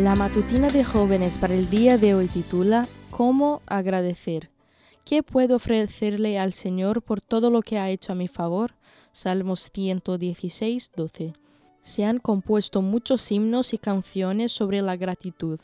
La 0.00 0.14
matutina 0.14 0.70
de 0.70 0.82
jóvenes 0.82 1.36
para 1.36 1.52
el 1.52 1.68
día 1.68 1.98
de 1.98 2.14
hoy 2.14 2.26
titula 2.26 2.88
¿Cómo 3.10 3.60
agradecer? 3.66 4.50
¿Qué 5.04 5.22
puedo 5.22 5.56
ofrecerle 5.56 6.38
al 6.38 6.54
Señor 6.54 7.02
por 7.02 7.20
todo 7.20 7.50
lo 7.50 7.60
que 7.60 7.78
ha 7.78 7.90
hecho 7.90 8.12
a 8.12 8.14
mi 8.14 8.26
favor? 8.26 8.76
Salmos 9.12 9.70
116, 9.74 10.92
12. 10.96 11.34
Se 11.82 12.04
han 12.06 12.18
compuesto 12.18 12.80
muchos 12.80 13.30
himnos 13.30 13.74
y 13.74 13.78
canciones 13.78 14.52
sobre 14.52 14.80
la 14.80 14.96
gratitud, 14.96 15.60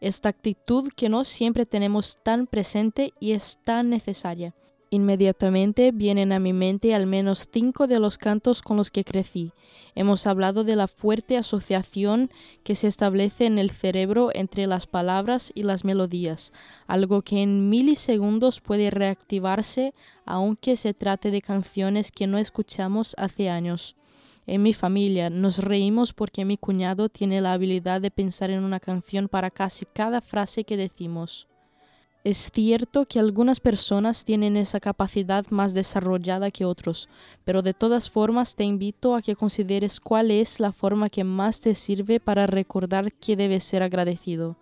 esta 0.00 0.28
actitud 0.28 0.92
que 0.94 1.08
no 1.08 1.24
siempre 1.24 1.64
tenemos 1.64 2.18
tan 2.22 2.46
presente 2.46 3.14
y 3.18 3.32
es 3.32 3.58
tan 3.64 3.88
necesaria. 3.88 4.54
Inmediatamente 4.90 5.92
vienen 5.92 6.32
a 6.32 6.38
mi 6.38 6.54
mente 6.54 6.94
al 6.94 7.06
menos 7.06 7.46
cinco 7.52 7.86
de 7.86 7.98
los 7.98 8.16
cantos 8.16 8.62
con 8.62 8.78
los 8.78 8.90
que 8.90 9.04
crecí. 9.04 9.52
Hemos 9.94 10.26
hablado 10.26 10.64
de 10.64 10.76
la 10.76 10.88
fuerte 10.88 11.36
asociación 11.36 12.30
que 12.64 12.74
se 12.74 12.86
establece 12.86 13.44
en 13.44 13.58
el 13.58 13.70
cerebro 13.70 14.30
entre 14.32 14.66
las 14.66 14.86
palabras 14.86 15.52
y 15.54 15.64
las 15.64 15.84
melodías, 15.84 16.52
algo 16.86 17.20
que 17.20 17.42
en 17.42 17.68
milisegundos 17.68 18.60
puede 18.60 18.90
reactivarse 18.90 19.92
aunque 20.24 20.76
se 20.76 20.94
trate 20.94 21.30
de 21.30 21.42
canciones 21.42 22.10
que 22.10 22.26
no 22.26 22.38
escuchamos 22.38 23.14
hace 23.18 23.50
años. 23.50 23.94
En 24.46 24.62
mi 24.62 24.72
familia 24.72 25.28
nos 25.28 25.58
reímos 25.58 26.14
porque 26.14 26.46
mi 26.46 26.56
cuñado 26.56 27.10
tiene 27.10 27.42
la 27.42 27.52
habilidad 27.52 28.00
de 28.00 28.10
pensar 28.10 28.50
en 28.50 28.64
una 28.64 28.80
canción 28.80 29.28
para 29.28 29.50
casi 29.50 29.84
cada 29.84 30.22
frase 30.22 30.64
que 30.64 30.78
decimos. 30.78 31.46
Es 32.24 32.50
cierto 32.52 33.06
que 33.06 33.20
algunas 33.20 33.60
personas 33.60 34.24
tienen 34.24 34.56
esa 34.56 34.80
capacidad 34.80 35.46
más 35.50 35.72
desarrollada 35.72 36.50
que 36.50 36.64
otros, 36.64 37.08
pero 37.44 37.62
de 37.62 37.74
todas 37.74 38.10
formas 38.10 38.56
te 38.56 38.64
invito 38.64 39.14
a 39.14 39.22
que 39.22 39.36
consideres 39.36 40.00
cuál 40.00 40.32
es 40.32 40.58
la 40.58 40.72
forma 40.72 41.10
que 41.10 41.22
más 41.22 41.60
te 41.60 41.74
sirve 41.74 42.18
para 42.18 42.46
recordar 42.46 43.12
que 43.12 43.36
debes 43.36 43.62
ser 43.62 43.84
agradecido. 43.84 44.56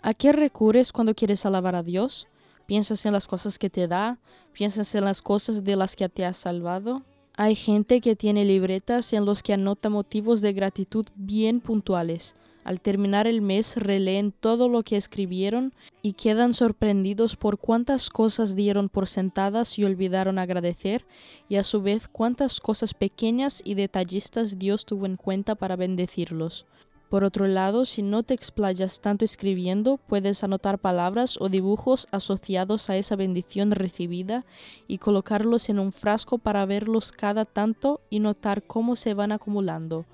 ¿A 0.00 0.14
qué 0.14 0.32
recurres 0.32 0.90
cuando 0.90 1.14
quieres 1.14 1.44
alabar 1.44 1.74
a 1.76 1.82
Dios? 1.82 2.28
¿Piensas 2.64 3.04
en 3.04 3.12
las 3.12 3.26
cosas 3.26 3.58
que 3.58 3.70
te 3.70 3.86
da? 3.88 4.18
¿Piensas 4.52 4.94
en 4.94 5.04
las 5.04 5.20
cosas 5.20 5.64
de 5.64 5.76
las 5.76 5.96
que 5.96 6.08
te 6.08 6.24
ha 6.24 6.32
salvado? 6.32 7.02
Hay 7.36 7.54
gente 7.54 8.00
que 8.00 8.16
tiene 8.16 8.46
libretas 8.46 9.12
en 9.12 9.26
los 9.26 9.42
que 9.42 9.52
anota 9.52 9.90
motivos 9.90 10.40
de 10.40 10.54
gratitud 10.54 11.06
bien 11.14 11.60
puntuales. 11.60 12.34
Al 12.66 12.80
terminar 12.80 13.28
el 13.28 13.42
mes 13.42 13.76
releen 13.76 14.32
todo 14.32 14.68
lo 14.68 14.82
que 14.82 14.96
escribieron 14.96 15.72
y 16.02 16.14
quedan 16.14 16.52
sorprendidos 16.52 17.36
por 17.36 17.58
cuántas 17.58 18.10
cosas 18.10 18.56
dieron 18.56 18.88
por 18.88 19.06
sentadas 19.06 19.78
y 19.78 19.84
olvidaron 19.84 20.36
agradecer, 20.36 21.06
y 21.48 21.58
a 21.58 21.62
su 21.62 21.80
vez 21.80 22.08
cuántas 22.08 22.58
cosas 22.58 22.92
pequeñas 22.92 23.62
y 23.64 23.74
detallistas 23.74 24.58
Dios 24.58 24.84
tuvo 24.84 25.06
en 25.06 25.14
cuenta 25.14 25.54
para 25.54 25.76
bendecirlos. 25.76 26.66
Por 27.08 27.22
otro 27.22 27.46
lado, 27.46 27.84
si 27.84 28.02
no 28.02 28.24
te 28.24 28.34
explayas 28.34 29.00
tanto 29.00 29.24
escribiendo, 29.24 29.98
puedes 29.98 30.42
anotar 30.42 30.80
palabras 30.80 31.36
o 31.40 31.48
dibujos 31.48 32.08
asociados 32.10 32.90
a 32.90 32.96
esa 32.96 33.14
bendición 33.14 33.70
recibida 33.70 34.44
y 34.88 34.98
colocarlos 34.98 35.68
en 35.68 35.78
un 35.78 35.92
frasco 35.92 36.38
para 36.38 36.66
verlos 36.66 37.12
cada 37.12 37.44
tanto 37.44 38.00
y 38.10 38.18
notar 38.18 38.64
cómo 38.64 38.96
se 38.96 39.14
van 39.14 39.30
acumulando. 39.30 40.04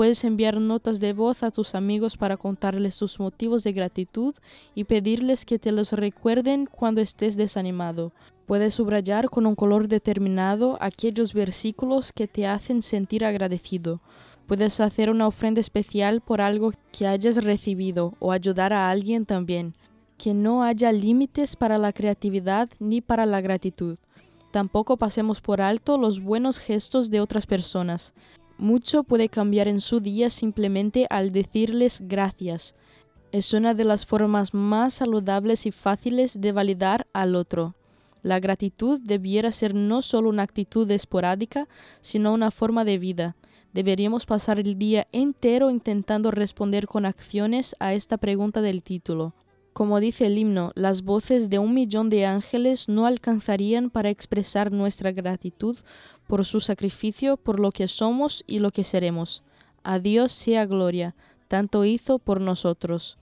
Puedes 0.00 0.24
enviar 0.24 0.58
notas 0.62 0.98
de 0.98 1.12
voz 1.12 1.42
a 1.42 1.50
tus 1.50 1.74
amigos 1.74 2.16
para 2.16 2.38
contarles 2.38 2.94
sus 2.94 3.20
motivos 3.20 3.64
de 3.64 3.74
gratitud 3.74 4.34
y 4.74 4.84
pedirles 4.84 5.44
que 5.44 5.58
te 5.58 5.72
los 5.72 5.92
recuerden 5.92 6.64
cuando 6.64 7.02
estés 7.02 7.36
desanimado. 7.36 8.10
Puedes 8.46 8.72
subrayar 8.72 9.28
con 9.28 9.44
un 9.44 9.54
color 9.54 9.88
determinado 9.88 10.78
aquellos 10.80 11.34
versículos 11.34 12.14
que 12.14 12.26
te 12.26 12.46
hacen 12.46 12.80
sentir 12.80 13.26
agradecido. 13.26 14.00
Puedes 14.46 14.80
hacer 14.80 15.10
una 15.10 15.26
ofrenda 15.26 15.60
especial 15.60 16.22
por 16.22 16.40
algo 16.40 16.72
que 16.92 17.06
hayas 17.06 17.44
recibido 17.44 18.14
o 18.20 18.32
ayudar 18.32 18.72
a 18.72 18.88
alguien 18.88 19.26
también. 19.26 19.74
Que 20.16 20.32
no 20.32 20.62
haya 20.62 20.92
límites 20.92 21.56
para 21.56 21.76
la 21.76 21.92
creatividad 21.92 22.70
ni 22.78 23.02
para 23.02 23.26
la 23.26 23.42
gratitud. 23.42 23.98
Tampoco 24.50 24.96
pasemos 24.96 25.42
por 25.42 25.60
alto 25.60 25.98
los 25.98 26.20
buenos 26.20 26.58
gestos 26.58 27.10
de 27.10 27.20
otras 27.20 27.44
personas. 27.44 28.14
Mucho 28.60 29.04
puede 29.04 29.30
cambiar 29.30 29.68
en 29.68 29.80
su 29.80 30.00
día 30.00 30.28
simplemente 30.28 31.06
al 31.08 31.32
decirles 31.32 32.02
gracias. 32.06 32.74
Es 33.32 33.54
una 33.54 33.72
de 33.72 33.84
las 33.84 34.04
formas 34.04 34.52
más 34.52 34.92
saludables 34.92 35.64
y 35.64 35.70
fáciles 35.70 36.42
de 36.42 36.52
validar 36.52 37.06
al 37.14 37.36
otro. 37.36 37.74
La 38.22 38.38
gratitud 38.38 39.00
debiera 39.02 39.50
ser 39.50 39.74
no 39.74 40.02
solo 40.02 40.28
una 40.28 40.42
actitud 40.42 40.90
esporádica, 40.90 41.68
sino 42.02 42.34
una 42.34 42.50
forma 42.50 42.84
de 42.84 42.98
vida. 42.98 43.34
Deberíamos 43.72 44.26
pasar 44.26 44.58
el 44.58 44.76
día 44.76 45.06
entero 45.10 45.70
intentando 45.70 46.30
responder 46.30 46.86
con 46.86 47.06
acciones 47.06 47.74
a 47.78 47.94
esta 47.94 48.18
pregunta 48.18 48.60
del 48.60 48.82
título. 48.82 49.32
Como 49.72 50.00
dice 50.00 50.26
el 50.26 50.36
himno, 50.36 50.72
las 50.74 51.02
voces 51.02 51.48
de 51.48 51.58
un 51.58 51.74
millón 51.74 52.08
de 52.10 52.26
ángeles 52.26 52.88
no 52.88 53.06
alcanzarían 53.06 53.90
para 53.90 54.10
expresar 54.10 54.72
nuestra 54.72 55.12
gratitud 55.12 55.78
por 56.26 56.44
su 56.44 56.60
sacrificio, 56.60 57.36
por 57.36 57.60
lo 57.60 57.70
que 57.70 57.88
somos 57.88 58.44
y 58.46 58.58
lo 58.58 58.72
que 58.72 58.84
seremos. 58.84 59.42
A 59.82 59.98
Dios 59.98 60.32
sea 60.32 60.66
gloria, 60.66 61.14
tanto 61.48 61.84
hizo 61.84 62.18
por 62.18 62.40
nosotros. 62.40 63.16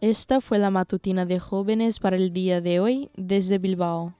Esta 0.00 0.40
fue 0.40 0.58
la 0.58 0.70
matutina 0.70 1.24
de 1.24 1.38
jóvenes 1.38 2.00
para 2.00 2.16
el 2.16 2.32
día 2.32 2.60
de 2.60 2.80
hoy 2.80 3.10
desde 3.16 3.58
Bilbao. 3.58 4.14